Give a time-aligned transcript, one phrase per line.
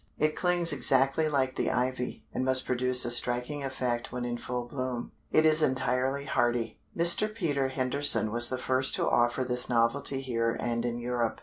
[0.17, 4.65] It clings exactly like the Ivy, and must produce a striking effect when in full
[4.65, 5.11] bloom.
[5.29, 6.79] It is entirely hardy.
[6.97, 7.31] Mr.
[7.31, 11.39] Peter Henderson was the first to offer this novelty here and in Europe.